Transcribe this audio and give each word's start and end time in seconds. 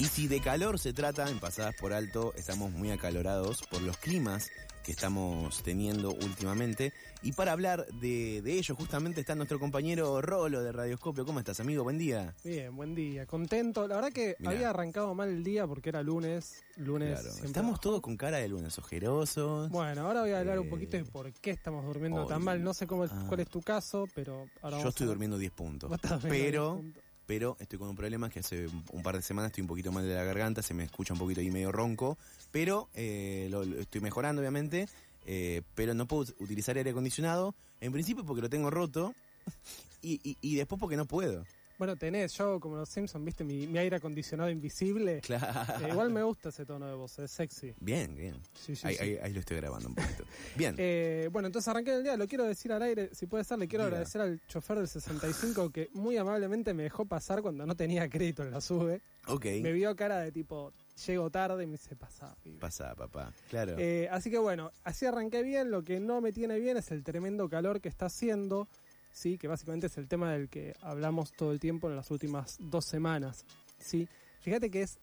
Y 0.00 0.04
si 0.06 0.28
de 0.28 0.40
calor 0.40 0.78
se 0.78 0.92
trata, 0.94 1.28
en 1.28 1.38
Pasadas 1.40 1.74
por 1.74 1.92
Alto 1.92 2.32
estamos 2.36 2.72
muy 2.72 2.90
acalorados 2.90 3.62
por 3.70 3.82
los 3.82 3.98
climas 3.98 4.50
que 4.82 4.92
estamos 4.92 5.62
teniendo 5.62 6.10
últimamente. 6.12 6.94
Y 7.22 7.32
para 7.32 7.52
hablar 7.52 7.86
de, 8.00 8.40
de 8.40 8.54
ello, 8.54 8.74
justamente 8.74 9.20
está 9.20 9.34
nuestro 9.34 9.60
compañero 9.60 10.22
Rolo 10.22 10.62
de 10.62 10.72
Radioscopio. 10.72 11.26
¿Cómo 11.26 11.38
estás, 11.40 11.60
amigo? 11.60 11.84
Buen 11.84 11.98
día. 11.98 12.34
Bien, 12.42 12.74
buen 12.74 12.94
día, 12.94 13.26
contento. 13.26 13.86
La 13.86 13.96
verdad 13.96 14.10
que 14.10 14.36
Mirá. 14.38 14.50
había 14.52 14.70
arrancado 14.70 15.14
mal 15.14 15.28
el 15.28 15.44
día 15.44 15.66
porque 15.66 15.90
era 15.90 16.02
lunes. 16.02 16.62
Lunes 16.76 17.20
Claro, 17.20 17.44
Estamos 17.44 17.78
todos 17.78 18.00
con 18.00 18.16
cara 18.16 18.38
de 18.38 18.48
lunes 18.48 18.78
ojerosos. 18.78 19.68
Bueno, 19.68 20.06
ahora 20.06 20.22
voy 20.22 20.30
a 20.30 20.38
hablar 20.40 20.58
un 20.60 20.68
Eh, 20.68 20.70
poquito 20.70 20.96
de 20.96 21.04
por 21.04 21.30
qué 21.30 21.50
estamos 21.50 21.84
durmiendo 21.84 22.22
hoy- 22.22 22.28
tan 22.28 22.42
mal. 22.42 22.62
No 22.64 22.72
sé 22.72 22.86
cómo, 22.86 23.04
Ah. 23.04 23.24
cuál 23.28 23.40
es 23.40 23.48
tu 23.48 23.60
caso, 23.60 24.08
pero 24.14 24.46
ahora 24.62 24.82
Yo 24.82 24.88
estoy 24.88 25.04
a- 25.04 25.08
durmiendo 25.08 25.36
10 25.36 25.52
puntos. 25.52 25.90
Pero, 26.22 26.76
diez 26.76 26.84
puntos. 26.84 27.02
Pero 27.30 27.56
estoy 27.60 27.78
con 27.78 27.88
un 27.88 27.94
problema 27.94 28.28
que 28.28 28.40
hace 28.40 28.66
un 28.90 29.04
par 29.04 29.14
de 29.14 29.22
semanas 29.22 29.50
estoy 29.50 29.62
un 29.62 29.68
poquito 29.68 29.92
mal 29.92 30.02
de 30.04 30.12
la 30.16 30.24
garganta, 30.24 30.62
se 30.62 30.74
me 30.74 30.82
escucha 30.82 31.12
un 31.12 31.20
poquito 31.20 31.40
ahí 31.40 31.48
medio 31.48 31.70
ronco, 31.70 32.18
pero 32.50 32.88
eh, 32.92 33.46
lo, 33.52 33.62
estoy 33.62 34.00
mejorando 34.00 34.40
obviamente, 34.42 34.88
eh, 35.26 35.62
pero 35.76 35.94
no 35.94 36.06
puedo 36.06 36.24
utilizar 36.40 36.76
aire 36.76 36.90
acondicionado, 36.90 37.54
en 37.80 37.92
principio 37.92 38.24
porque 38.24 38.42
lo 38.42 38.50
tengo 38.50 38.68
roto 38.68 39.14
y- 40.02 40.36
y 40.40 40.56
después 40.56 40.80
porque 40.80 40.96
no 40.96 41.06
puedo. 41.06 41.44
Bueno, 41.80 41.96
tenés, 41.96 42.34
yo 42.34 42.60
como 42.60 42.76
los 42.76 42.90
Simpsons, 42.90 43.24
viste, 43.24 43.42
mi, 43.42 43.66
mi 43.66 43.78
aire 43.78 43.96
acondicionado 43.96 44.50
invisible. 44.50 45.22
Claro. 45.22 45.86
Eh, 45.86 45.88
igual 45.88 46.10
me 46.10 46.22
gusta 46.22 46.50
ese 46.50 46.66
tono 46.66 46.86
de 46.86 46.94
voz, 46.94 47.18
es 47.20 47.30
sexy. 47.30 47.72
Bien, 47.80 48.14
bien. 48.14 48.36
Sí, 48.52 48.76
sí, 48.76 48.86
ahí, 48.86 48.96
sí. 48.96 49.02
ahí- 49.02 49.18
ahí 49.22 49.32
lo 49.32 49.40
estoy 49.40 49.56
grabando 49.56 49.88
un 49.88 49.94
poquito. 49.94 50.24
Bien. 50.56 50.74
Eh, 50.76 51.30
bueno, 51.32 51.46
entonces 51.46 51.66
arranqué 51.68 51.94
el 51.94 52.02
día, 52.02 52.18
lo 52.18 52.28
quiero 52.28 52.44
decir 52.44 52.70
al 52.74 52.82
aire, 52.82 53.08
si 53.14 53.24
puede 53.26 53.44
ser, 53.44 53.58
le 53.58 53.66
quiero 53.66 53.84
agradecer 53.84 54.20
al 54.20 54.42
chofer 54.46 54.76
del 54.76 54.88
65 54.88 55.70
que 55.70 55.88
muy 55.94 56.18
amablemente 56.18 56.74
me 56.74 56.82
dejó 56.82 57.06
pasar 57.06 57.40
cuando 57.40 57.64
no 57.64 57.74
tenía 57.74 58.06
crédito 58.10 58.42
en 58.42 58.50
la 58.50 58.60
sube. 58.60 59.00
ok. 59.26 59.46
Me 59.62 59.72
vio 59.72 59.96
cara 59.96 60.18
de 60.18 60.32
tipo, 60.32 60.74
llego 61.06 61.30
tarde 61.30 61.62
y 61.64 61.66
me 61.66 61.72
dice, 61.78 61.96
pasa. 61.96 62.36
pibe". 62.42 62.58
Pasa, 62.58 62.94
papá. 62.94 63.32
Claro. 63.48 63.76
Eh, 63.78 64.06
así 64.10 64.30
que 64.30 64.36
bueno, 64.36 64.70
así 64.84 65.06
arranqué 65.06 65.42
bien. 65.42 65.70
Lo 65.70 65.82
que 65.82 65.98
no 65.98 66.20
me 66.20 66.30
tiene 66.30 66.58
bien 66.58 66.76
es 66.76 66.90
el 66.90 67.02
tremendo 67.04 67.48
calor 67.48 67.80
que 67.80 67.88
está 67.88 68.04
haciendo, 68.06 68.68
sí, 69.12 69.38
que 69.38 69.48
básicamente 69.48 69.86
es 69.88 69.96
el 69.98 70.08
tema 70.08 70.32
del 70.32 70.48
que 70.48 70.74
hablamos 70.80 71.32
todo 71.32 71.52
el 71.52 71.60
tiempo 71.60 71.88
en 71.88 71.96
las 71.96 72.10
últimas 72.10 72.56
dos 72.60 72.84
semanas, 72.84 73.44
sí. 73.78 74.08
Fíjate 74.40 74.70
que 74.70 74.82
es, 74.82 74.98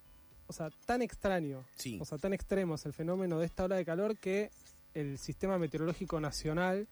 o 0.47 0.53
sea, 0.53 0.69
tan 0.85 1.01
extraño, 1.01 1.63
sí. 1.75 1.97
o 2.01 2.05
sea, 2.05 2.17
tan 2.17 2.33
extremo 2.33 2.75
es 2.75 2.85
el 2.85 2.93
fenómeno 2.93 3.39
de 3.39 3.45
esta 3.45 3.65
ola 3.65 3.75
de 3.75 3.85
calor 3.85 4.17
que 4.17 4.49
el 4.93 5.17
sistema 5.19 5.59
meteorológico 5.59 6.19
nacional, 6.19 6.87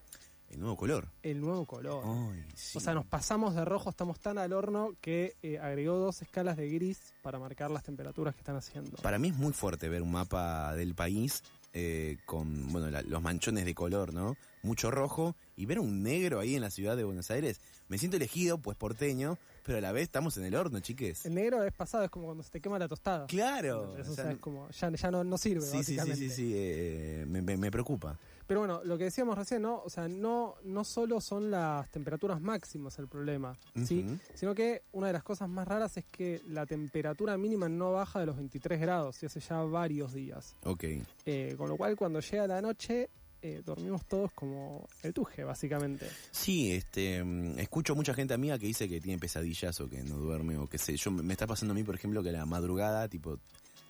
El 0.51 0.59
nuevo 0.59 0.77
color. 0.77 1.07
el 1.23 1.41
nuevo 1.41 1.65
color. 1.65 2.03
Ay, 2.05 2.45
sí. 2.53 2.77
O 2.77 2.81
sea, 2.81 2.93
nos 2.93 3.05
pasamos 3.07 3.55
de 3.55 3.65
rojo, 3.65 3.89
estamos 3.89 4.19
tan 4.19 4.37
al 4.37 4.53
horno 4.53 4.93
que 5.01 5.35
eh, 5.41 5.57
agregó 5.57 5.95
dos 5.97 6.21
escalas 6.21 6.55
de 6.55 6.69
gris 6.69 7.13
para 7.23 7.39
marcar 7.39 7.71
las 7.71 7.81
temperaturas 7.83 8.35
que 8.35 8.41
están 8.41 8.55
haciendo. 8.57 8.97
Para 8.97 9.17
mí 9.17 9.29
es 9.29 9.35
muy 9.35 9.53
fuerte 9.53 9.89
ver 9.89 10.03
un 10.03 10.11
mapa 10.11 10.75
del 10.75 10.93
país 10.93 11.41
eh, 11.77 12.17
con 12.25 12.71
bueno 12.71 12.89
la- 12.89 13.01
los 13.03 13.21
manchones 13.21 13.65
de 13.65 13.75
color, 13.75 14.13
¿no? 14.13 14.37
Mucho 14.63 14.89
rojo 14.89 15.35
y 15.57 15.65
ver 15.67 15.79
un 15.79 16.01
negro 16.01 16.39
ahí 16.39 16.55
en 16.55 16.61
la 16.61 16.71
ciudad 16.71 16.95
de 16.97 17.03
Buenos 17.03 17.29
Aires. 17.29 17.59
Me 17.89 17.97
siento 17.97 18.17
elegido, 18.17 18.57
pues 18.57 18.77
porteño, 18.77 19.37
pero 19.65 19.79
a 19.79 19.81
la 19.81 19.91
vez 19.91 20.03
estamos 20.03 20.37
en 20.37 20.45
el 20.45 20.53
horno, 20.55 20.79
chiques. 20.79 21.25
El 21.25 21.33
negro 21.33 21.63
es 21.63 21.73
pasado, 21.73 22.03
es 22.03 22.11
como 22.11 22.25
cuando 22.27 22.43
se 22.43 22.51
te 22.51 22.61
quema 22.61 22.77
la 22.77 22.87
tostada. 22.87 23.25
Claro. 23.25 23.97
Eso, 23.97 24.11
o 24.11 24.15
sea, 24.15 24.31
es 24.31 24.37
como, 24.37 24.69
ya, 24.69 24.91
ya 24.91 25.11
no, 25.11 25.23
no 25.23 25.37
sirve, 25.39 25.61
sí, 25.61 25.77
sí, 25.79 25.83
sí, 25.83 25.95
básicamente. 25.97 26.29
sí, 26.29 26.29
sí, 26.29 26.53
eh, 26.55 27.25
me, 27.27 27.41
me- 27.41 27.57
me 27.57 27.71
preocupa. 27.71 28.17
Pero 28.45 28.59
bueno, 28.59 28.81
lo 28.83 28.95
que 28.95 29.05
decíamos 29.05 29.35
recién, 29.35 29.63
¿no? 29.63 29.81
O 29.83 29.89
sea, 29.89 30.07
no, 30.07 30.53
no 30.63 30.83
solo 30.83 31.19
son 31.19 31.49
las 31.49 31.89
temperaturas 31.89 32.39
máximas 32.39 32.99
el 32.99 33.07
problema, 33.07 33.57
¿sí? 33.83 34.05
Sino 34.35 34.53
que 34.53 34.83
una 34.91 35.07
de 35.07 35.13
las 35.13 35.23
cosas 35.23 35.49
más 35.49 35.67
raras 35.67 35.97
es 35.97 36.05
que 36.05 36.41
la 36.47 36.67
temperatura 36.67 37.35
mínima 37.39 37.67
no 37.67 37.93
baja 37.93 38.19
de 38.19 38.27
los 38.27 38.35
23 38.37 38.79
grados 38.79 39.23
y 39.23 39.25
hace 39.25 39.39
ya 39.39 39.63
varios 39.63 40.13
días. 40.13 40.55
Ok. 40.63 40.83
Eh, 41.25 41.55
con 41.57 41.69
lo 41.69 41.75
cual, 41.75 41.95
cuando 41.95 42.19
llega 42.19 42.45
la 42.45 42.61
noche, 42.61 43.09
eh, 43.45 43.61
dormimos 43.63 44.05
todos 44.05 44.31
como 44.31 44.87
el 45.03 45.13
tuje, 45.13 45.43
básicamente. 45.43 46.09
Sí, 46.31 46.71
este, 46.71 47.23
mm, 47.23 47.59
escucho 47.59 47.95
mucha 47.95 48.13
gente 48.15 48.33
amiga 48.33 48.57
que 48.57 48.65
dice 48.65 48.89
que 48.89 48.99
tiene 48.99 49.19
pesadillas 49.19 49.79
o 49.81 49.87
que 49.87 50.01
no 50.03 50.17
duerme 50.17 50.57
o 50.57 50.67
que 50.67 50.79
sé. 50.79 50.97
Yo 50.97 51.11
me 51.11 51.33
está 51.33 51.45
pasando 51.45 51.73
a 51.73 51.75
mí, 51.75 51.83
por 51.83 51.93
ejemplo, 51.93 52.23
que 52.23 52.31
la 52.31 52.45
madrugada, 52.45 53.07
tipo 53.07 53.39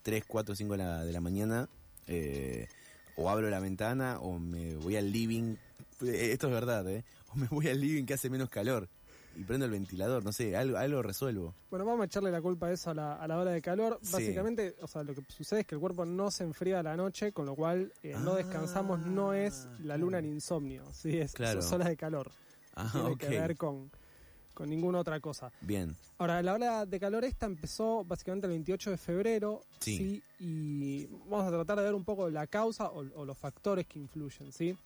3, 0.04 0.26
4, 0.28 0.56
5 0.56 0.74
de 0.74 0.78
la, 0.78 1.06
de 1.06 1.14
la 1.14 1.22
mañana, 1.22 1.70
eh, 2.08 2.68
o 3.16 3.30
abro 3.30 3.50
la 3.50 3.62
ventana 3.62 4.20
o 4.20 4.38
me 4.40 4.76
voy 4.76 4.98
al 4.98 5.10
living. 5.12 5.56
Eh, 6.02 6.32
Esto 6.34 6.48
es 6.48 6.54
verdad, 6.54 6.88
¿eh? 6.90 7.06
O 7.34 7.38
me 7.38 7.48
voy 7.48 7.68
al 7.70 7.80
living 7.80 8.06
que 8.06 8.14
hace 8.14 8.30
menos 8.30 8.50
calor 8.50 8.90
y 9.36 9.44
prendo 9.44 9.66
el 9.66 9.72
ventilador, 9.72 10.24
no 10.24 10.32
sé, 10.32 10.56
algo, 10.56 10.78
algo 10.78 11.02
resuelvo. 11.02 11.54
Bueno, 11.70 11.86
vamos 11.86 12.02
a 12.02 12.06
echarle 12.06 12.32
la 12.32 12.42
culpa 12.42 12.68
a 12.68 12.72
eso 12.72 12.92
a 12.92 12.94
la, 12.94 13.14
a 13.16 13.28
la 13.28 13.38
hora 13.38 13.52
de 13.52 13.62
calor. 13.62 14.00
Sí. 14.02 14.12
Básicamente, 14.14 14.76
o 14.82 14.88
sea, 14.88 15.04
lo 15.04 15.14
que 15.14 15.22
sucede 15.30 15.62
es 15.62 15.66
que 15.68 15.76
el 15.76 15.82
cuerpo 15.82 16.06
no 16.06 16.32
se 16.32 16.44
enfría 16.44 16.80
a 16.80 16.84
la 16.84 16.96
noche, 16.96 17.32
con 17.32 17.46
lo 17.46 17.56
cual 17.56 17.92
eh, 18.04 18.16
no 18.20 18.34
Ah, 18.34 18.38
descansamos, 18.38 19.00
no 19.00 19.34
es 19.34 19.68
la 19.80 19.98
luna 19.98 20.20
en 20.20 20.26
insomnio, 20.26 20.84
¿sí? 20.94 21.18
es, 21.18 21.34
Claro. 21.34 21.60
de 21.62 21.98
calor. 21.98 22.32
Ah, 22.76 22.90
tiene 22.92 23.18
que 23.18 23.30
ver 23.30 23.56
con, 23.58 23.90
con 24.54 24.70
ninguna 24.70 25.00
otra 25.00 25.20
cosa. 25.20 25.52
Bien. 25.62 25.96
Ahora, 26.18 26.42
la 26.42 26.54
ola 26.54 26.86
de 26.86 27.00
calor 27.00 27.26
esta 27.26 27.46
empezó 27.46 28.06
básicamente 28.06 28.48
el 28.48 28.52
28 28.52 28.92
de 28.92 28.98
febrero, 28.98 29.62
Sí. 29.82 30.22
Y 30.40 31.06
vamos 31.30 31.46
a 31.48 31.52
tratar 31.52 31.78
de 31.78 31.84
ver 31.84 31.94
un 31.94 32.04
poco 32.04 32.30
la 32.30 32.48
causa 32.48 32.90
o, 32.90 33.06
o 33.16 33.26
los 33.26 33.38
factores 33.38 33.86
que 33.86 34.00
influyen, 34.00 34.52
¿sí? 34.52 34.78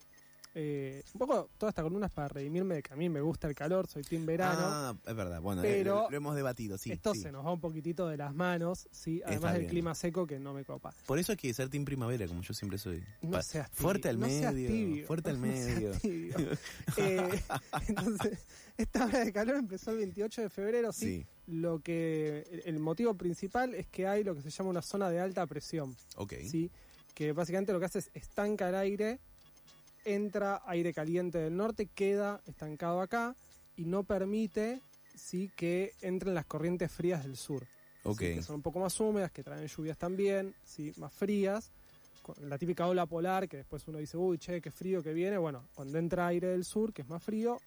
Eh, 0.55 1.03
un 1.13 1.19
poco 1.19 1.49
toda 1.59 1.69
esta 1.69 1.83
columna 1.83 2.07
es 2.07 2.11
para 2.11 2.27
redimirme 2.27 2.73
de 2.75 2.81
que 2.83 2.91
a 2.91 2.95
mí 2.95 3.07
me 3.07 3.21
gusta 3.21 3.47
el 3.47 3.53
calor, 3.53 3.85
soy 3.87 4.01
team 4.03 4.25
verano. 4.25 4.59
Ah, 4.61 4.95
es 5.05 5.15
verdad. 5.15 5.39
Bueno, 5.41 5.61
Pero 5.61 5.75
eh, 5.79 5.83
lo, 6.05 6.09
lo 6.09 6.17
hemos 6.17 6.35
debatido, 6.35 6.77
sí. 6.79 6.91
Esto 6.91 7.13
sí. 7.13 7.21
se 7.21 7.31
nos 7.31 7.45
va 7.45 7.53
un 7.53 7.59
poquitito 7.59 8.07
de 8.07 8.17
las 8.17 8.33
manos, 8.33 8.87
¿sí? 8.91 9.21
Además 9.25 9.53
del 9.53 9.67
clima 9.67 9.93
seco 9.93 10.25
que 10.25 10.39
no 10.39 10.53
me 10.53 10.65
copa. 10.65 10.91
Por 11.05 11.19
eso 11.19 11.33
hay 11.33 11.37
que 11.37 11.53
ser 11.53 11.69
team 11.69 11.85
primavera, 11.85 12.27
como 12.27 12.41
yo 12.41 12.53
siempre 12.55 12.79
soy. 12.79 13.03
No 13.21 13.41
seas 13.43 13.69
tibio, 13.69 13.81
fuerte 13.83 14.09
al 14.09 14.19
no 14.19 14.25
seas 14.27 14.53
medio, 14.53 14.69
tibio, 14.69 15.05
fuerte 15.05 15.29
al 15.29 15.35
no 15.39 15.47
medio. 15.47 15.91
Eh, 16.97 17.41
entonces, 17.87 18.45
esta 18.77 19.05
ola 19.05 19.19
de 19.23 19.31
calor 19.31 19.55
empezó 19.55 19.91
el 19.91 19.97
28 19.97 20.41
de 20.41 20.49
febrero, 20.49 20.91
¿sí? 20.91 21.19
Sí, 21.21 21.25
Lo 21.47 21.79
que 21.79 22.43
el- 22.51 22.63
el 22.65 22.79
motivo 22.79 23.13
principal 23.15 23.75
es 23.75 23.87
que 23.87 24.07
hay 24.07 24.23
lo 24.23 24.35
que 24.35 24.41
se 24.41 24.49
llama 24.49 24.71
una 24.71 24.81
zona 24.81 25.09
de 25.09 25.19
alta 25.19 25.45
presión, 25.47 25.95
ok. 26.15 26.33
¿sí? 26.49 26.71
Que 27.13 27.33
básicamente 27.33 27.71
lo 27.71 27.79
que 27.79 27.85
hace 27.85 27.99
es 27.99 28.09
estanca 28.13 28.69
el 28.69 28.75
aire, 28.75 29.19
entra 30.05 30.61
aire 30.65 30.93
caliente 30.93 31.37
del 31.37 31.55
norte, 31.55 31.87
queda 31.87 32.41
estancado 32.45 33.01
acá 33.01 33.35
y 33.75 33.85
no 33.85 34.03
permite 34.03 34.81
sí 35.15 35.51
que 35.55 35.93
entren 36.01 36.33
las 36.33 36.45
corrientes 36.45 36.91
frías 36.91 37.23
del 37.23 37.37
sur. 37.37 37.67
Ok. 38.03 38.19
¿sí? 38.19 38.25
que 38.35 38.41
son 38.41 38.55
un 38.57 38.61
poco 38.61 38.79
más 38.79 38.99
húmedas, 38.99 39.31
que 39.31 39.43
traen 39.43 39.67
lluvias 39.67 39.97
también, 39.97 40.55
¿sí? 40.63 40.93
más 40.97 41.13
frías. 41.13 41.71
Con 42.21 42.49
la 42.49 42.57
típica 42.57 42.87
ola 42.87 43.05
polar, 43.05 43.47
que 43.47 43.57
después 43.57 43.87
uno 43.87 43.97
dice, 43.97 44.17
uy, 44.17 44.37
che, 44.37 44.61
qué 44.61 44.71
frío 44.71 45.01
que 45.01 45.13
viene. 45.13 45.37
Bueno, 45.37 45.67
cuando 45.73 45.97
entra 45.97 46.27
aire 46.27 46.47
del 46.47 46.63
sur, 46.63 46.93
que 46.93 47.01
es 47.01 47.09
más 47.09 47.23
frío, 47.23 47.59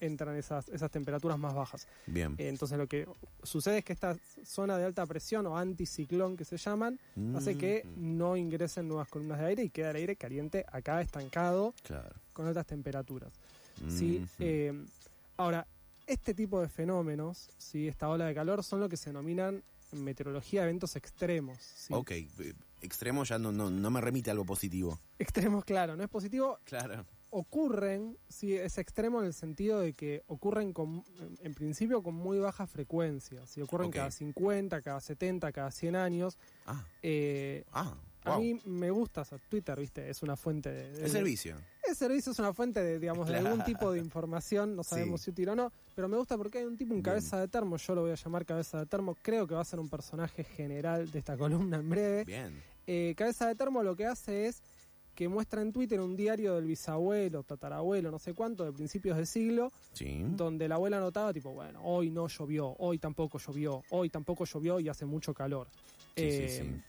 entran 0.00 0.36
esas, 0.36 0.68
esas 0.70 0.90
temperaturas 0.90 1.38
más 1.38 1.54
bajas. 1.54 1.86
Bien. 2.06 2.34
Eh, 2.38 2.48
entonces 2.48 2.78
lo 2.78 2.86
que 2.86 3.06
sucede 3.42 3.78
es 3.78 3.84
que 3.84 3.92
esta 3.92 4.16
zona 4.44 4.76
de 4.78 4.84
alta 4.84 5.04
presión 5.06 5.46
o 5.46 5.56
anticiclón 5.56 6.36
que 6.36 6.44
se 6.44 6.56
llaman, 6.56 6.98
hace 7.36 7.56
que 7.56 7.84
Mm, 7.84 8.16
no 8.18 8.36
ingresen 8.36 8.88
nuevas 8.88 9.08
columnas 9.08 9.38
de 9.38 9.46
aire 9.46 9.62
y 9.64 9.70
queda 9.70 9.90
el 9.90 9.96
aire 9.96 10.16
caliente 10.16 10.64
acá 10.72 11.00
estancado 11.00 11.74
Claro. 11.82 12.14
con 12.32 12.46
altas 12.46 12.66
temperaturas. 12.66 13.32
¿sí? 13.88 14.26
Eh, 14.38 14.72
ahora, 15.36 15.66
este 16.06 16.34
tipo 16.34 16.60
de 16.60 16.68
fenómenos, 16.68 17.50
¿sí? 17.56 17.88
esta 17.88 18.08
ola 18.08 18.26
de 18.26 18.34
calor, 18.34 18.62
son 18.64 18.80
lo 18.80 18.88
que 18.88 18.96
se 18.96 19.10
denominan 19.10 19.62
en 19.92 20.04
meteorología 20.04 20.62
eventos 20.64 20.96
extremos. 20.96 21.58
¿sí? 21.58 21.92
Ok, 21.94 22.10
eh, 22.10 22.54
extremo 22.82 23.24
ya 23.24 23.38
no, 23.38 23.52
no, 23.52 23.70
no 23.70 23.90
me 23.90 24.00
remite 24.00 24.30
a 24.30 24.32
algo 24.32 24.44
positivo. 24.44 25.00
Extremos, 25.18 25.64
claro, 25.64 25.96
no 25.96 26.02
es 26.02 26.08
positivo. 26.10 26.58
Claro. 26.64 27.04
Ocurren, 27.32 28.18
sí, 28.28 28.54
es 28.56 28.76
extremo 28.78 29.20
en 29.20 29.26
el 29.26 29.32
sentido 29.34 29.80
de 29.80 29.92
que 29.94 30.22
ocurren 30.26 30.72
con, 30.72 31.04
en- 31.42 31.54
principio 31.54 32.02
con 32.02 32.14
muy 32.14 32.38
baja 32.38 32.66
frecuencia. 32.66 33.46
¿sí? 33.46 33.62
Ocurren 33.62 33.90
cada 33.90 34.10
50, 34.10 34.82
cada 34.82 35.00
70, 35.00 35.52
cada 35.52 35.70
100 35.70 35.94
años. 35.96 36.38
Ah, 36.66 36.84
Eh, 37.02 37.64
ah, 37.72 37.94
A 38.24 38.38
mí 38.38 38.60
me 38.66 38.90
gusta, 38.90 39.22
o 39.22 39.24
sea, 39.24 39.38
Twitter, 39.48 39.78
viste, 39.80 40.10
es 40.10 40.22
una 40.22 40.36
fuente 40.36 40.70
de... 40.70 40.92
de- 40.92 41.04
El 41.04 41.10
servicio. 41.10 41.56
El 41.88 41.96
servicio 41.96 42.32
es 42.32 42.38
una 42.38 42.52
fuente 42.52 42.82
de, 42.82 42.98
digamos, 42.98 43.26
de 43.28 43.36
algún 43.36 43.64
tipo 43.64 43.90
de 43.92 43.98
información, 43.98 44.76
no 44.76 44.82
sabemos 44.84 45.20
Sí. 45.20 45.24
si 45.26 45.30
útil 45.30 45.48
o 45.48 45.56
no, 45.56 45.72
pero 45.94 46.06
me 46.08 46.16
gusta 46.18 46.36
porque 46.36 46.58
hay 46.58 46.64
un 46.64 46.76
tipo, 46.76 46.90
un 46.92 46.98
Bien. 47.02 47.14
cabeza 47.14 47.40
de 47.40 47.48
termo, 47.48 47.76
yo 47.78 47.94
lo 47.94 48.02
voy 48.02 48.10
a 48.10 48.14
llamar 48.16 48.44
cabeza 48.44 48.78
de 48.80 48.86
termo, 48.86 49.16
creo 49.22 49.46
que 49.46 49.54
va 49.54 49.62
a 49.62 49.64
ser 49.64 49.80
un 49.80 49.88
personaje 49.88 50.44
general 50.44 51.10
de 51.10 51.18
esta 51.18 51.36
columna 51.38 51.78
en 51.78 51.88
breve. 51.88 52.24
Bien. 52.24 52.62
Eh, 52.86 53.14
cabeza 53.16 53.46
de 53.48 53.54
termo 53.54 53.82
lo 53.82 53.94
que 53.96 54.04
hace 54.06 54.46
es 54.48 54.62
que 55.20 55.28
muestra 55.28 55.60
en 55.60 55.70
Twitter 55.70 56.00
un 56.00 56.16
diario 56.16 56.54
del 56.54 56.64
bisabuelo, 56.64 57.42
tatarabuelo, 57.42 58.10
no 58.10 58.18
sé 58.18 58.32
cuánto, 58.32 58.64
de 58.64 58.72
principios 58.72 59.18
de 59.18 59.26
siglo, 59.26 59.70
Sí. 59.92 60.22
donde 60.30 60.66
la 60.66 60.76
abuela 60.76 60.96
anotaba 60.96 61.30
tipo, 61.30 61.50
bueno, 61.52 61.78
hoy 61.84 62.10
no 62.10 62.26
llovió, 62.26 62.74
hoy 62.78 62.96
tampoco 62.98 63.36
llovió, 63.38 63.82
hoy 63.90 64.08
tampoco 64.08 64.46
llovió 64.46 64.80
y 64.80 64.88
hace 64.88 65.04
mucho 65.04 65.34
calor. 65.34 65.68
Sí, 66.16 66.22
Eh, 66.24 66.48
sí. 66.48 66.82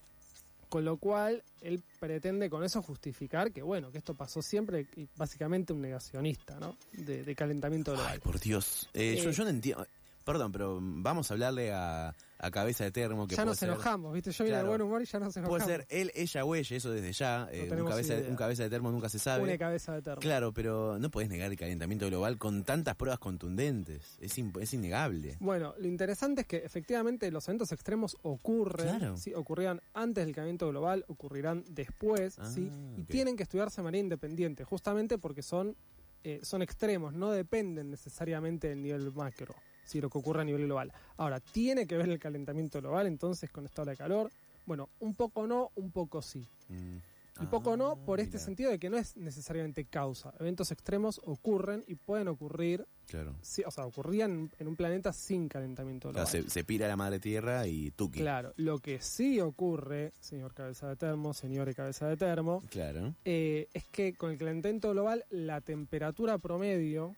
Con 0.70 0.86
lo 0.86 0.96
cual, 0.96 1.44
él 1.60 1.84
pretende 2.00 2.50
con 2.50 2.64
eso 2.64 2.82
justificar 2.82 3.52
que, 3.52 3.62
bueno, 3.62 3.92
que 3.92 3.98
esto 3.98 4.14
pasó 4.14 4.42
siempre 4.42 4.88
y 4.96 5.06
básicamente 5.18 5.74
un 5.74 5.82
negacionista, 5.82 6.58
¿no? 6.58 6.78
De, 6.94 7.24
de 7.26 7.36
calentamiento 7.36 7.92
global. 7.92 8.12
Ay, 8.14 8.20
por 8.20 8.40
Dios. 8.40 8.88
Eh, 8.94 9.20
yo, 9.22 9.30
Eh, 9.30 9.34
yo 9.34 9.44
no 9.44 9.50
entiendo. 9.50 9.86
Perdón, 10.24 10.54
pero 10.54 10.80
vamos 10.82 11.30
a 11.30 11.34
hablarle 11.34 11.74
a, 11.74 12.16
a 12.42 12.52
Cabeza 12.52 12.84
de 12.84 12.92
Termo. 12.92 13.28
Que 13.28 13.36
ya 13.36 13.46
nos 13.46 13.58
ser- 13.58 13.70
enojamos, 13.70 14.14
¿viste? 14.14 14.32
Yo 14.32 14.44
vine 14.44 14.56
de 14.58 14.62
Claro. 14.64 14.70
buen 14.70 14.82
humor 14.82 15.02
y 15.02 15.06
ya 15.06 15.20
nos 15.20 15.36
enojamos. 15.38 15.64
Puede 15.64 15.78
ser 15.78 15.86
él, 15.90 16.12
ella 16.16 16.44
o 16.46 16.56
ella, 16.56 16.76
eso 16.78 16.92
desde 16.92 17.14
ya. 17.14 17.48
eh, 17.52 17.70
un, 17.72 17.88
cabeza, 17.88 18.16
idea. 18.16 18.30
un 18.30 18.36
cabeza 18.36 18.64
de 18.64 18.70
termo 18.70 18.92
nunca 18.92 19.10
se 19.10 19.20
sabe. 19.20 19.44
Una 19.44 19.58
cabeza 19.58 19.94
de 19.94 20.02
termo. 20.02 20.20
Claro, 20.20 20.54
pero 20.54 20.98
no 21.00 21.10
puedes 21.12 21.30
negar 21.30 21.52
el 21.52 21.58
calentamiento 21.58 22.08
global 22.08 22.38
con 22.38 22.64
tantas 22.64 22.96
pruebas 22.96 23.20
contundentes. 23.20 24.18
Es, 24.20 24.36
es 24.38 24.74
innegable. 24.74 25.38
Bueno, 25.40 25.74
lo 25.78 25.88
interesante 25.88 26.42
es 26.42 26.48
que 26.48 26.58
efectivamente 26.58 27.30
los 27.32 27.48
eventos 27.48 27.72
extremos 27.72 28.18
ocurren, 28.22 28.88
Claro. 28.98 29.18
¿sí? 29.18 29.34
ocurrían 29.34 29.82
antes 29.94 30.26
del 30.26 30.34
calentamiento 30.34 30.70
global, 30.70 31.06
ocurrirán 31.08 31.64
después, 31.70 32.38
Ah, 32.40 32.50
¿sí? 32.50 32.70
y 32.98 33.02
ok. 33.02 33.08
tienen 33.10 33.36
que 33.38 33.44
estudiarse 33.44 33.82
de 33.82 33.84
manera 33.84 34.02
independiente, 34.02 34.64
justamente 34.64 35.18
porque 35.18 35.42
son, 35.44 35.76
eh, 36.24 36.40
son 36.44 36.62
extremos, 36.62 37.14
no 37.14 37.32
dependen 37.32 37.90
necesariamente 37.90 38.70
del 38.70 38.82
nivel 38.82 39.12
macro, 39.14 39.56
¿sí? 39.86 40.02
lo 40.02 40.10
que 40.10 40.18
ocurre 40.18 40.42
a 40.42 40.46
nivel 40.46 40.66
global. 40.66 40.92
Ahora, 41.18 41.40
¿tiene 41.40 41.86
que 41.88 41.98
ver 41.98 42.10
el 42.10 42.20
calentamiento 42.20 42.80
global 42.82 43.08
entonces 43.08 43.50
con 43.52 43.66
esta 43.66 43.82
ola 43.82 43.92
de 43.92 43.98
calor? 43.98 44.32
Bueno, 44.66 44.90
un 45.00 45.16
poco 45.16 45.48
no, 45.48 45.72
un 45.76 45.92
poco 45.92 46.22
sí. 46.22 46.48
Mm. 46.70 46.98
Un 47.40 47.48
poco 47.50 47.76
no 47.76 47.94
Ah, 47.94 48.06
por 48.06 48.20
este 48.20 48.34
mira. 48.38 48.46
sentido 48.46 48.70
de 48.72 48.78
que 48.78 48.90
no 48.90 48.98
es 48.98 49.18
necesariamente 49.18 49.86
causa. 49.86 50.32
Eventos 50.40 50.70
extremos 50.72 51.20
ocurren 51.26 51.84
y 51.88 51.96
pueden 51.96 52.28
ocurrir, 52.28 52.86
Claro. 53.08 53.34
sí, 53.42 53.64
o 53.66 53.72
sea, 53.72 53.86
ocurrían 53.86 54.52
en 54.60 54.68
un 54.68 54.76
planeta 54.76 55.12
sin 55.12 55.48
calentamiento 55.48 56.10
O 56.10 56.12
global. 56.12 56.28
sea, 56.28 56.44
se, 56.44 56.50
se 56.50 56.64
pira 56.64 56.88
la 56.88 56.98
madre 56.98 57.20
tierra 57.20 57.66
y 57.66 57.90
tuki. 57.92 58.20
Claro, 58.20 58.54
lo 58.58 58.78
que 58.80 59.02
sí 59.02 59.40
ocurre, 59.40 60.12
señor 60.20 60.54
cabeza 60.54 60.88
de 60.90 60.98
termo, 60.98 61.34
señores 61.34 61.74
cabeza 61.76 62.08
de 62.08 62.18
termo, 62.18 62.62
Claro. 62.70 63.16
eh, 63.26 63.68
es 63.74 63.88
que 63.88 64.14
con 64.14 64.30
el 64.32 64.38
calentamiento 64.38 64.92
global 64.92 65.26
la 65.32 65.62
temperatura 65.62 66.38
promedio 66.38 67.16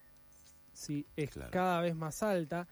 sí, 0.74 1.06
es 1.16 1.30
Claro. 1.32 1.52
cada 1.52 1.82
vez 1.82 1.96
más 1.96 2.24
alta 2.24 2.68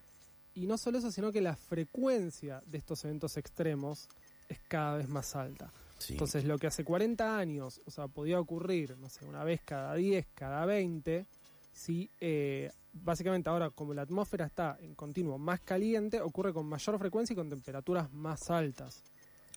y 0.54 0.66
no 0.66 0.78
solo 0.78 0.98
eso, 0.98 1.12
sino 1.12 1.32
que 1.32 1.42
la 1.42 1.56
frecuencia 1.56 2.62
de 2.66 2.78
estos 2.78 3.04
eventos 3.06 3.38
extremos 3.38 4.10
es 4.50 4.60
cada 4.68 4.98
vez 4.98 5.08
más 5.08 5.36
alta. 5.36 5.72
Sí. 5.98 6.14
Entonces, 6.14 6.44
lo 6.46 6.58
que 6.58 6.68
hace 6.68 6.84
40 6.84 7.38
años, 7.38 7.80
o 7.86 7.92
sea, 7.92 8.08
podía 8.08 8.40
ocurrir, 8.40 8.98
no 8.98 9.08
sé, 9.08 9.24
una 9.26 9.44
vez 9.44 9.62
cada 9.64 9.94
10, 9.96 10.28
cada 10.34 10.66
20, 10.66 11.26
sí, 11.72 12.10
eh, 12.20 12.72
básicamente 12.92 13.50
ahora 13.50 13.70
como 13.70 13.94
la 13.94 14.02
atmósfera 14.02 14.46
está 14.46 14.78
en 14.82 14.96
continuo 14.96 15.38
más 15.38 15.62
caliente, 15.62 16.20
ocurre 16.20 16.54
con 16.54 16.66
mayor 16.66 16.98
frecuencia 17.00 17.34
y 17.34 17.38
con 17.38 17.50
temperaturas 17.50 18.12
más 18.12 18.50
altas. 18.50 19.04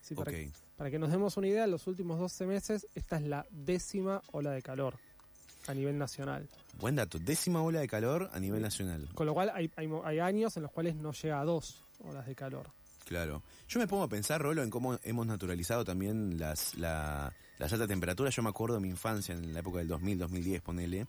Sí, 0.02 0.14
para, 0.14 0.31
ok. 0.31 0.37
que, 0.37 0.52
para 0.76 0.91
que 0.91 0.99
nos 0.99 1.11
demos 1.11 1.37
una 1.38 1.49
idea, 1.49 1.64
en 1.64 1.70
los 1.70 1.87
últimos 1.87 2.19
12 2.19 2.46
meses 2.46 2.87
esta 2.94 3.17
es 3.17 3.23
la 3.23 3.46
décima 3.50 4.23
ola 4.32 4.50
de 4.52 4.61
calor 4.62 4.99
a 5.66 5.75
nivel 5.75 5.99
nacional. 5.99 6.49
Buen 6.78 6.96
dato. 6.96 7.19
Décima 7.19 7.62
ola 7.62 7.81
de 7.81 7.88
calor 7.88 8.31
a 8.32 8.40
nivel 8.40 8.61
nacional. 8.62 9.08
Con 9.14 9.26
lo 9.26 9.34
cual 9.34 9.50
hay, 9.55 9.70
hay, 9.76 9.87
mo- 9.87 10.02
hay 10.05 10.19
años 10.19 10.56
en 10.56 10.62
los 10.64 10.72
cuales 10.72 10.94
no 10.96 11.12
llega 11.12 11.40
a 11.40 11.44
dos 11.44 11.84
olas 12.00 12.26
de 12.26 12.34
calor. 12.34 12.70
Claro. 13.06 13.43
Yo 13.69 13.78
me 13.81 13.87
pongo 13.87 14.05
a 14.05 14.08
pensar, 14.08 14.40
Rolo, 14.40 14.62
en 14.62 14.70
cómo 14.70 14.99
hemos 15.05 15.26
naturalizado 15.26 15.84
también 15.84 16.38
las, 16.38 16.75
la, 16.76 17.34
las 17.58 17.72
altas 17.72 17.87
temperaturas. 17.88 18.34
Yo 18.34 18.43
me 18.43 18.49
acuerdo 18.49 18.76
de 18.76 18.81
mi 18.81 18.88
infancia, 18.88 19.34
en 19.34 19.52
la 19.52 19.61
época 19.61 19.78
del 19.78 19.88
2000, 19.88 20.19
2010, 20.19 20.62
ponele, 20.62 21.06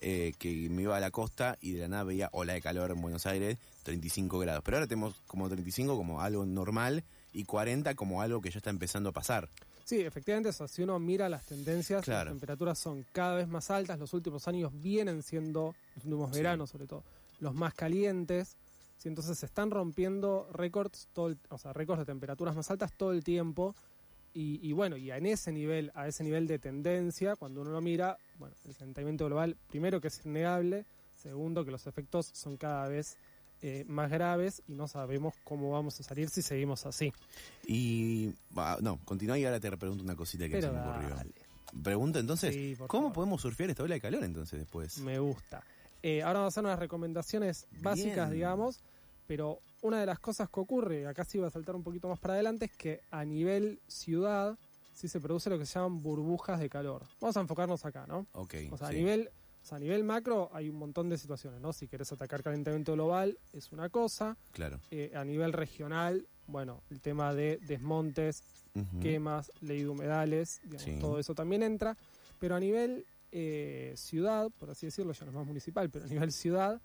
eh, 0.00 0.32
que 0.38 0.68
me 0.70 0.82
iba 0.82 0.96
a 0.96 1.00
la 1.00 1.10
costa 1.10 1.58
y 1.60 1.72
de 1.72 1.82
la 1.82 1.88
nada 1.88 2.04
veía 2.04 2.30
ola 2.32 2.54
de 2.54 2.62
calor 2.62 2.90
en 2.92 3.00
Buenos 3.02 3.26
Aires, 3.26 3.58
35 3.82 4.38
grados. 4.38 4.62
Pero 4.64 4.78
ahora 4.78 4.86
tenemos 4.86 5.20
como 5.26 5.48
35 5.48 5.96
como 5.98 6.22
algo 6.22 6.46
normal 6.46 7.04
y 7.34 7.44
40 7.44 7.94
como 7.94 8.22
algo 8.22 8.40
que 8.40 8.50
ya 8.50 8.58
está 8.58 8.70
empezando 8.70 9.10
a 9.10 9.12
pasar. 9.12 9.50
Sí, 9.84 10.00
efectivamente, 10.00 10.50
si 10.52 10.82
uno 10.82 10.98
mira 10.98 11.28
las 11.28 11.44
tendencias, 11.44 12.04
Claro. 12.04 12.24
las 12.30 12.32
temperaturas 12.34 12.78
son 12.78 13.04
cada 13.12 13.36
vez 13.36 13.48
más 13.48 13.70
altas. 13.70 13.98
Los 13.98 14.14
últimos 14.14 14.48
años 14.48 14.72
vienen 14.80 15.22
siendo, 15.22 15.74
los 15.96 16.04
últimos 16.06 16.30
Sí. 16.30 16.36
veranos 16.38 16.70
sobre 16.70 16.86
todo, 16.86 17.04
los 17.40 17.54
más 17.54 17.74
calientes. 17.74 18.56
Sí, 18.96 19.08
entonces 19.08 19.38
se 19.38 19.44
están 19.46 19.70
rompiendo 19.70 20.48
récords, 20.52 21.08
o 21.14 21.58
sea, 21.58 21.72
récords 21.74 21.98
de 22.00 22.06
temperaturas 22.06 22.56
más 22.56 22.70
altas 22.70 22.92
todo 22.96 23.12
el 23.12 23.22
tiempo. 23.22 23.74
Y, 24.32 24.58
y 24.66 24.72
bueno, 24.72 24.96
y 24.96 25.10
en 25.10 25.26
ese 25.26 25.52
nivel, 25.52 25.92
a 25.94 26.08
ese 26.08 26.24
nivel 26.24 26.46
de 26.46 26.58
tendencia, 26.58 27.36
cuando 27.36 27.60
uno 27.60 27.70
lo 27.70 27.80
mira, 27.80 28.16
bueno, 28.38 28.54
el 28.64 28.74
calentamiento 28.74 29.26
global, 29.26 29.56
primero 29.68 30.00
que 30.00 30.08
es 30.08 30.24
innegable, 30.24 30.86
segundo 31.14 31.64
que 31.64 31.70
los 31.70 31.86
efectos 31.86 32.30
son 32.32 32.56
cada 32.56 32.88
vez 32.88 33.16
eh, 33.62 33.84
más 33.88 34.10
graves 34.10 34.62
y 34.68 34.74
no 34.74 34.88
sabemos 34.88 35.34
cómo 35.44 35.70
vamos 35.70 35.98
a 36.00 36.02
salir 36.02 36.28
si 36.28 36.42
seguimos 36.42 36.84
así. 36.86 37.12
Y. 37.66 38.32
no, 38.80 38.98
continúa 39.04 39.38
y 39.38 39.44
ahora 39.44 39.60
te 39.60 39.74
pregunto 39.76 40.04
una 40.04 40.16
cosita 40.16 40.44
que 40.46 40.52
Pero 40.52 40.68
se 40.68 40.72
me 40.74 40.80
ocurrió. 40.80 41.08
dale. 41.16 41.32
Pregunto 41.82 42.18
entonces, 42.20 42.54
Sí, 42.54 42.76
¿cómo 42.86 43.04
favor. 43.04 43.12
podemos 43.12 43.40
surfear 43.42 43.70
esta 43.70 43.82
ola 43.82 43.94
de 43.94 44.00
calor 44.00 44.22
entonces 44.22 44.60
después? 44.60 44.98
Me 44.98 45.18
gusta. 45.18 45.62
Eh, 46.02 46.22
ahora 46.22 46.40
vamos 46.40 46.52
a 46.52 46.60
hacer 46.60 46.64
unas 46.64 46.78
recomendaciones 46.78 47.66
básicas, 47.80 48.28
Bien. 48.28 48.34
digamos, 48.34 48.80
pero 49.26 49.58
una 49.82 49.98
de 49.98 50.06
las 50.06 50.18
cosas 50.20 50.48
que 50.50 50.60
ocurre, 50.60 51.06
acá 51.06 51.24
sí 51.24 51.38
va 51.38 51.48
a 51.48 51.50
saltar 51.50 51.74
un 51.74 51.82
poquito 51.82 52.08
más 52.08 52.18
para 52.20 52.34
adelante, 52.34 52.66
es 52.66 52.72
que 52.76 53.00
a 53.10 53.24
nivel 53.24 53.80
ciudad 53.88 54.56
sí 54.92 55.08
se 55.08 55.18
produce 55.18 55.50
lo 55.50 55.58
que 55.58 55.66
se 55.66 55.74
llaman 55.78 56.02
burbujas 56.02 56.60
de 56.60 56.68
calor. 56.68 57.02
Vamos 57.20 57.36
a 57.36 57.40
enfocarnos 57.40 57.84
acá, 57.84 58.06
¿no? 58.06 58.26
Ok. 58.34 58.54
O 58.70 58.76
sea, 58.76 58.88
a 58.88 58.92
nivel, 58.92 59.30
o 59.64 59.66
sea, 59.66 59.76
a 59.76 59.80
nivel 59.80 60.04
macro 60.04 60.50
hay 60.52 60.68
un 60.68 60.76
montón 60.76 61.08
de 61.08 61.16
situaciones, 61.16 61.58
¿no? 61.60 61.72
Si 61.72 61.88
querés 61.88 62.12
atacar 62.12 62.42
calentamiento 62.42 62.92
global 62.92 63.38
es 63.52 63.72
una 63.72 63.88
cosa, 63.88 64.36
Claro. 64.52 64.78
eh, 64.90 65.12
a 65.14 65.24
nivel 65.24 65.54
regional, 65.54 66.28
bueno, 66.46 66.82
el 66.90 67.00
tema 67.00 67.32
de 67.34 67.58
desmontes, 67.66 68.42
quemas, 69.00 69.50
ley 69.60 69.82
de 69.84 69.88
humedales, 69.88 70.60
digamos, 70.64 70.82
Sí. 70.82 70.98
todo 71.00 71.18
eso 71.18 71.34
también 71.34 71.62
entra. 71.62 71.96
Pero 72.38 72.56
a 72.56 72.60
nivel 72.60 73.06
eh, 73.36 73.94
ciudad, 73.96 74.48
por 74.58 74.70
así 74.70 74.86
decirlo, 74.86 75.12
ya 75.12 75.24
no 75.24 75.30
es 75.32 75.36
más 75.36 75.46
municipal, 75.46 75.90
pero 75.90 76.04
a 76.04 76.08
nivel 76.08 76.30
ciudad, 76.30 76.80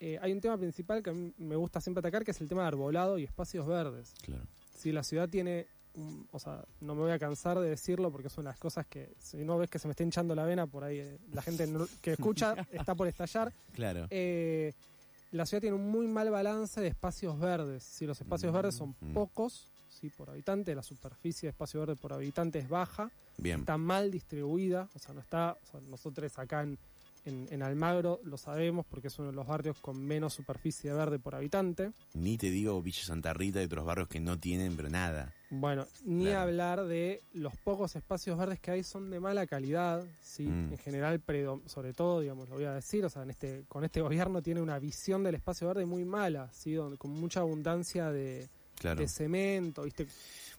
eh, 0.00 0.18
hay 0.20 0.32
un 0.32 0.40
tema 0.40 0.56
principal 0.58 1.02
que 1.02 1.10
a 1.10 1.12
mí 1.12 1.32
me 1.36 1.54
gusta 1.56 1.80
siempre 1.80 2.00
atacar, 2.00 2.24
que 2.24 2.30
es 2.32 2.40
el 2.40 2.48
tema 2.48 2.62
de 2.62 2.68
arbolado 2.68 3.16
y 3.18 3.24
espacios 3.24 3.64
verdes. 3.66 4.12
Claro. 4.22 4.44
Si 4.76 4.90
la 4.92 5.02
ciudad 5.04 5.28
tiene, 5.28 5.68
un- 5.94 6.26
o 6.32 6.38
sea, 6.38 6.64
no 6.80 6.94
me 6.94 7.02
voy 7.02 7.12
a 7.12 7.18
cansar 7.18 7.58
de 7.58 7.68
decirlo 7.70 8.10
porque 8.10 8.28
son 8.28 8.44
las 8.44 8.58
cosas 8.58 8.86
que, 8.86 9.14
si 9.18 9.38
no 9.44 9.58
ves 9.58 9.70
que 9.70 9.78
se 9.78 9.86
me 9.88 9.92
está 9.92 10.02
hinchando 10.02 10.34
la 10.34 10.44
vena, 10.44 10.66
por 10.66 10.84
ahí 10.84 10.98
eh, 10.98 11.18
la 11.32 11.42
gente 11.42 11.68
que 12.00 12.12
escucha 12.12 12.54
está 12.72 12.94
por 12.94 13.06
estallar. 13.08 13.52
Claro. 13.72 14.06
Eh, 14.10 14.72
la 15.30 15.46
ciudad 15.46 15.60
tiene 15.62 15.76
un 15.76 15.90
muy 15.90 16.06
mal 16.06 16.30
balance 16.30 16.80
de 16.80 16.88
espacios 16.88 17.38
verdes. 17.38 17.82
Si 17.82 18.06
los 18.06 18.20
espacios 18.20 18.52
Mm, 18.52 18.56
verdes 18.56 18.74
son 18.76 18.94
mm. 19.00 19.12
pocos, 19.14 19.68
sí, 19.88 20.10
por 20.10 20.30
habitante, 20.30 20.74
la 20.74 20.82
superficie 20.82 21.46
de 21.48 21.50
espacio 21.50 21.80
verde 21.80 21.96
por 21.96 22.12
habitante 22.12 22.58
es 22.60 22.68
baja, 22.68 23.10
Bien. 23.38 23.60
está 23.60 23.76
mal 23.76 24.10
distribuida, 24.12 24.88
o 24.94 24.98
sea, 24.98 25.12
no 25.14 25.20
está, 25.20 25.56
o 25.62 25.66
sea, 25.66 25.80
nosotros 25.80 26.38
acá 26.38 26.62
en, 26.62 26.78
en, 27.24 27.46
en 27.50 27.62
Almagro 27.62 28.20
lo 28.24 28.36
sabemos 28.36 28.84
porque 28.86 29.08
es 29.08 29.18
uno 29.18 29.28
de 29.30 29.34
los 29.34 29.46
barrios 29.46 29.80
con 29.80 29.98
menos 30.02 30.34
superficie 30.34 30.92
verde 30.92 31.18
por 31.18 31.34
habitante. 31.34 31.92
Ni 32.14 32.36
te 32.38 32.50
digo 32.50 32.80
Villa 32.82 33.02
Santa 33.04 33.32
Rita 33.32 33.60
y 33.62 33.64
otros 33.66 33.84
barrios 33.84 34.08
que 34.08 34.20
no 34.20 34.38
tienen, 34.38 34.76
pero 34.76 34.88
nada. 34.90 35.32
Bueno, 35.50 35.86
ni 36.04 36.24
Claro. 36.24 36.40
hablar 36.40 36.84
de 36.86 37.22
los 37.32 37.56
pocos 37.56 37.94
espacios 37.96 38.36
verdes 38.38 38.58
que 38.60 38.72
hay 38.72 38.82
son 38.82 39.10
de 39.10 39.20
mala 39.20 39.46
calidad, 39.46 40.04
sí, 40.20 40.44
Mm. 40.46 40.72
en 40.72 40.78
general, 40.78 41.22
sobre 41.66 41.92
todo, 41.92 42.20
digamos, 42.20 42.48
lo 42.48 42.56
voy 42.56 42.64
a 42.64 42.72
decir, 42.74 43.04
o 43.04 43.08
sea, 43.10 43.22
en 43.22 43.30
este, 43.30 43.64
con 43.68 43.84
este 43.84 44.00
gobierno 44.00 44.42
tiene 44.42 44.60
una 44.60 44.78
visión 44.78 45.22
del 45.22 45.36
espacio 45.36 45.68
verde 45.68 45.86
muy 45.86 46.04
mala, 46.04 46.50
sí, 46.52 46.72
donde, 46.74 46.98
con 46.98 47.12
mucha 47.12 47.40
abundancia 47.40 48.10
de, 48.10 48.48
Claro. 48.76 49.00
de 49.00 49.06
cemento, 49.08 49.82
viste, 49.84 50.08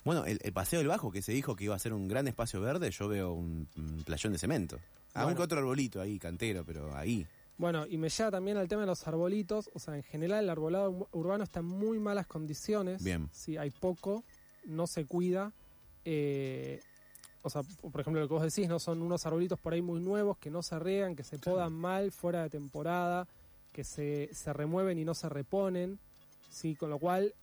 Bueno, 0.06 0.24
el, 0.26 0.40
el 0.44 0.54
Paseo 0.54 0.80
del 0.80 0.88
Bajo, 0.88 1.12
que 1.12 1.22
se 1.22 1.34
dijo 1.34 1.56
que 1.56 1.66
iba 1.66 1.76
a 1.76 1.80
ser 1.80 1.92
un 1.92 2.08
gran 2.08 2.28
espacio 2.28 2.62
verde, 2.62 2.90
yo 2.92 3.08
veo 3.10 3.34
un, 3.34 3.68
un 3.76 4.04
playón 4.06 4.32
de 4.32 4.40
cemento. 4.40 4.78
Aunque 5.14 5.34
Bueno. 5.34 5.44
otro 5.46 5.58
arbolito 5.60 6.00
ahí, 6.00 6.18
cantero, 6.20 6.64
pero 6.66 6.96
ahí. 6.96 7.26
Bueno, 7.58 7.86
y 7.88 7.98
me 7.98 8.10
lleva 8.10 8.32
también 8.32 8.58
al 8.58 8.68
tema 8.68 8.82
de 8.82 8.88
los 8.88 9.08
arbolitos. 9.08 9.70
O 9.74 9.80
sea, 9.80 9.96
en 9.96 10.04
general 10.04 10.44
el 10.44 10.50
arbolado 10.50 11.08
urbano 11.12 11.44
está 11.44 11.62
en 11.62 11.66
muy 11.68 12.00
malas 12.00 12.28
condiciones. 12.28 13.04
Bien. 13.04 13.30
Sí, 13.34 13.58
hay 13.58 13.72
poco, 13.72 14.24
no 14.66 14.88
se 14.88 15.06
cuida. 15.06 15.52
eh, 16.04 16.80
o 17.42 17.50
sea, 17.50 17.62
por 17.64 18.02
ejemplo, 18.02 18.20
lo 18.22 18.28
que 18.28 18.34
vos 18.34 18.42
decís, 18.44 18.68
no 18.68 18.80
son 18.80 19.02
unos 19.04 19.26
arbolitos 19.28 19.60
por 19.60 19.74
ahí 19.74 19.82
muy 19.82 20.00
nuevos 20.02 20.38
que 20.40 20.50
no 20.50 20.64
se 20.64 20.80
riegan, 20.80 21.16
que 21.16 21.24
se 21.24 21.38
podan 21.38 21.74
mal, 21.74 22.12
fuera 22.12 22.42
de 22.44 22.50
temporada, 22.50 23.28
que 23.72 23.84
se, 23.84 24.30
se 24.34 24.52
remueven 24.52 24.98
y 24.98 25.06
no 25.06 25.14
se 25.14 25.30
reponen. 25.30 26.00
Sí, 26.50 26.76
con 26.76 26.90
lo 26.90 26.98
cual, 26.98 27.34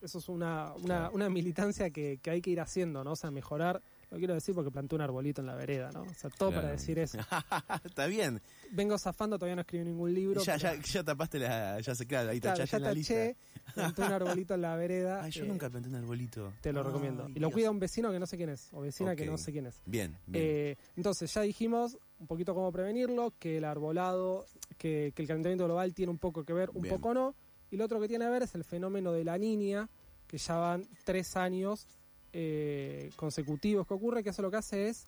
eso 0.00 0.18
es 0.18 0.28
una, 0.28 0.72
una, 0.74 1.10
una 1.10 1.28
militancia 1.30 1.90
que, 1.90 2.18
que 2.22 2.30
hay 2.30 2.40
que 2.40 2.50
ir 2.50 2.60
haciendo, 2.60 3.02
¿no? 3.04 3.12
O 3.12 3.16
sea, 3.16 3.30
mejorar 3.30 3.82
Lo 4.10 4.18
quiero 4.18 4.34
decir 4.34 4.54
porque 4.54 4.70
planté 4.70 4.94
un 4.94 5.00
arbolito 5.00 5.40
en 5.40 5.46
la 5.46 5.54
vereda, 5.54 5.90
¿no? 5.92 6.02
O 6.02 6.14
sea, 6.14 6.28
todo 6.28 6.50
Claro. 6.50 6.62
para 6.64 6.72
decir 6.72 6.98
eso. 6.98 7.18
Está 7.84 8.06
bien. 8.06 8.42
Vengo 8.70 8.98
zafando, 8.98 9.38
todavía 9.38 9.54
no 9.56 9.62
escribí 9.62 9.84
ningún 9.86 10.12
libro. 10.12 10.42
Ya, 10.42 10.58
pero- 10.58 10.74
ya, 10.74 10.82
ya 10.82 11.02
tapaste 11.04 11.38
la. 11.38 11.80
Ya 11.80 11.94
se 11.94 12.06
claro, 12.06 12.28
ahí 12.30 12.38
Claro, 12.40 12.62
ya 12.64 12.76
en 12.76 12.82
la 12.82 12.92
lista. 12.92 13.14
taché, 13.14 13.36
planté 13.74 14.02
un 14.02 14.12
arbolito 14.12 14.54
en 14.54 14.60
la 14.60 14.76
vereda. 14.76 15.22
Ay, 15.22 15.30
yo 15.30 15.44
eh, 15.44 15.48
nunca 15.48 15.70
planté 15.70 15.88
un 15.88 15.94
arbolito. 15.94 16.52
Te 16.60 16.72
lo 16.74 16.80
Ay, 16.80 16.86
recomiendo. 16.86 17.28
Y 17.34 17.40
lo 17.40 17.50
cuida 17.50 17.70
un 17.70 17.78
vecino 17.78 18.10
que 18.12 18.18
no 18.18 18.26
sé 18.26 18.36
quién 18.36 18.50
es, 18.50 18.68
o 18.72 18.82
vecina 18.82 19.16
que 19.16 19.24
no 19.24 19.38
sé 19.38 19.50
quién 19.52 19.64
es. 19.66 19.80
Bien, 19.86 20.14
bien. 20.26 20.44
Eh, 20.46 20.76
entonces, 20.96 21.32
ya 21.32 21.40
dijimos 21.40 21.96
un 22.20 22.26
poquito 22.26 22.54
cómo 22.54 22.70
prevenirlo, 22.70 23.32
que 23.38 23.56
el 23.56 23.64
arbolado, 23.64 24.44
que, 24.76 25.12
que 25.16 25.22
el 25.22 25.28
calentamiento 25.28 25.64
global 25.64 25.94
tiene 25.94 26.10
un 26.12 26.18
poco 26.18 26.44
que 26.44 26.52
ver, 26.52 26.68
un 26.74 26.82
Bien. 26.82 26.94
poco 26.96 27.14
no. 27.14 27.34
Y 27.72 27.76
lo 27.76 27.86
otro 27.86 27.98
que 28.00 28.06
tiene 28.06 28.26
que 28.26 28.30
ver 28.30 28.42
es 28.44 28.54
el 28.54 28.62
fenómeno 28.64 29.12
de 29.12 29.24
la 29.24 29.36
niña, 29.38 29.88
que 30.28 30.38
ya 30.38 30.56
van 30.56 30.86
tres 31.04 31.36
años 31.36 31.86
eh, 32.32 33.10
consecutivos 33.16 33.86
que 33.86 33.94
ocurre, 33.94 34.22
que 34.22 34.30
eso 34.30 34.42
lo 34.42 34.50
que 34.50 34.58
hace 34.58 34.88
es 34.88 35.06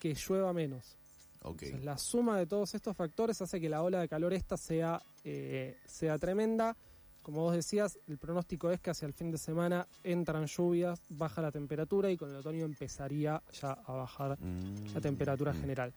que 0.00 0.14
llueva 0.14 0.52
menos. 0.52 0.96
Entonces, 1.44 1.84
la 1.84 1.96
suma 1.98 2.36
de 2.38 2.46
todos 2.46 2.74
estos 2.74 2.96
factores 2.96 3.40
hace 3.40 3.60
que 3.60 3.68
la 3.68 3.82
ola 3.82 4.00
de 4.00 4.08
calor 4.08 4.32
esta 4.32 4.56
sea, 4.56 5.00
eh, 5.24 5.76
sea 5.86 6.18
tremenda. 6.18 6.76
Como 7.22 7.42
vos 7.42 7.54
decías, 7.54 7.98
el 8.08 8.16
pronóstico 8.18 8.70
es 8.70 8.80
que 8.80 8.90
hacia 8.90 9.06
el 9.06 9.12
fin 9.12 9.30
de 9.30 9.38
semana 9.38 9.86
entran 10.02 10.46
lluvias, 10.46 11.00
baja 11.10 11.42
la 11.42 11.52
temperatura 11.52 12.10
y 12.10 12.16
con 12.16 12.30
el 12.30 12.36
otoño 12.36 12.64
empezaría 12.64 13.42
ya 13.60 13.72
a 13.72 13.92
bajar 13.92 14.38
Mm, 14.40 14.94
la 14.94 15.00
temperatura 15.00 15.52
mm. 15.52 15.60
general. 15.60 15.92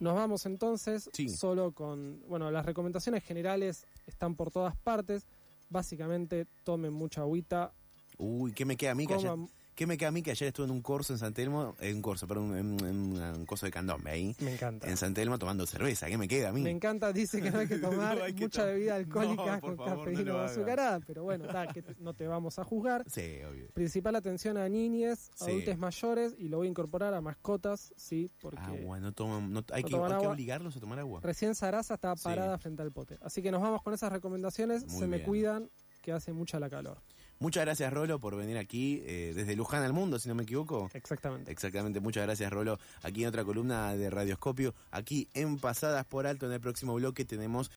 Nos 0.00 0.14
vamos 0.14 0.46
entonces 0.46 1.10
Sí. 1.12 1.28
solo 1.28 1.72
con, 1.72 2.22
bueno, 2.28 2.50
las 2.50 2.64
recomendaciones 2.66 3.22
generales 3.24 3.86
están 4.06 4.34
por 4.34 4.50
todas 4.50 4.76
partes. 4.76 5.26
Básicamente 5.68 6.46
tomen 6.64 6.92
mucha 6.92 7.22
agüita, 7.22 7.72
Uy, 8.18 8.52
¿qué 8.52 8.64
me 8.64 8.76
queda 8.76 8.92
a 8.92 8.94
mí? 8.94 9.06
Que 9.06 9.14
ayer, 9.14 9.30
coman, 9.30 9.50
¿Qué 9.74 9.86
me 9.86 9.96
queda 9.96 10.10
a 10.10 10.12
mí? 10.12 10.22
Que 10.22 10.32
ayer 10.32 10.48
estuve 10.48 10.66
en 10.66 10.70
un 10.70 10.82
curso 10.82 11.14
en 11.14 11.18
San 11.18 11.32
Telmo, 11.32 11.74
en 11.80 11.96
un 11.96 12.02
curso, 12.02 12.28
perdón, 12.28 12.54
en, 12.56 12.84
en 12.86 13.22
un 13.38 13.46
curso 13.46 13.64
de 13.64 13.72
candombe 13.72 14.10
ahí, 14.10 14.36
me 14.40 14.52
encanta. 14.52 14.86
en 14.86 14.98
San 14.98 15.14
Telmo 15.14 15.38
tomando 15.38 15.66
cerveza. 15.66 16.08
¿Qué 16.08 16.18
me 16.18 16.28
queda 16.28 16.50
a 16.50 16.52
mí? 16.52 16.60
Me 16.60 16.70
encanta, 16.70 17.10
dice 17.10 17.40
que 17.40 17.50
no 17.50 17.58
hay 17.60 17.66
que 17.68 17.78
tomar 17.78 18.18
No 18.18 18.24
hay 18.24 18.34
que 18.34 18.42
mucha 18.44 18.66
bebida 18.66 18.96
alcohólica 18.96 19.54
No, 19.56 19.60
con 19.62 19.76
favor, 19.78 19.96
no 19.96 20.04
cafeína 20.04 20.22
lo 20.24 20.34
o 20.34 20.38
haga. 20.40 20.50
azucarada, 20.50 21.00
pero 21.00 21.22
bueno, 21.24 21.46
ta, 21.48 21.66
que 21.68 21.80
te- 21.80 21.96
no 22.00 22.12
te 22.12 22.26
vamos 22.26 22.58
a 22.58 22.64
juzgar. 22.64 23.04
Sí, 23.10 23.38
obvio. 23.50 23.68
Principal 23.72 24.14
atención 24.16 24.58
a 24.58 24.68
niñes, 24.68 25.30
Sí. 25.34 25.50
adultos 25.50 25.78
mayores 25.78 26.34
y 26.36 26.48
lo 26.48 26.58
voy 26.58 26.66
a 26.66 26.70
incorporar 26.70 27.14
a 27.14 27.22
mascotas, 27.22 27.94
sí, 27.96 28.30
porque 28.42 28.60
Agua, 28.60 29.00
no 29.00 29.12
toman, 29.12 29.52
no, 29.54 29.64
hay, 29.72 29.82
No 29.84 29.88
que, 29.88 30.14
hay 30.14 30.26
obligarlos 30.26 30.76
a 30.76 30.80
tomar 30.80 30.98
agua. 30.98 31.20
recién 31.22 31.54
Sarasa 31.54 31.94
está 31.94 32.14
Sí. 32.14 32.24
parada 32.24 32.58
frente 32.58 32.82
al 32.82 32.92
pote. 32.92 33.16
Así 33.22 33.40
que 33.42 33.50
nos 33.50 33.62
vamos 33.62 33.80
con 33.82 33.94
esas 33.94 34.12
recomendaciones, 34.12 34.84
Muy 34.86 34.98
se 35.00 35.06
me 35.06 35.22
cuidan, 35.22 35.70
que 36.02 36.12
hace 36.12 36.32
mucha 36.34 36.60
la 36.60 36.68
calor. 36.68 36.98
Muchas 37.42 37.64
gracias, 37.64 37.92
Rolo, 37.92 38.20
por 38.20 38.36
venir 38.36 38.56
aquí 38.56 39.02
eh, 39.04 39.32
desde 39.34 39.56
Luján 39.56 39.82
al 39.82 39.92
mundo, 39.92 40.20
si 40.20 40.28
no 40.28 40.36
me 40.36 40.44
equivoco. 40.44 40.88
Exactamente. 40.94 41.50
Exactamente, 41.50 41.98
muchas 41.98 42.22
gracias, 42.22 42.52
Rolo. 42.52 42.78
Aquí 43.02 43.24
en 43.24 43.28
otra 43.30 43.44
columna 43.44 43.96
de 43.96 44.10
Radioscopio, 44.10 44.76
aquí 44.92 45.26
en 45.34 45.58
Pasadas 45.58 46.06
por 46.06 46.28
Alto, 46.28 46.46
en 46.46 46.52
el 46.52 46.60
próximo 46.60 46.94
bloque 46.94 47.24
tenemos 47.24 47.68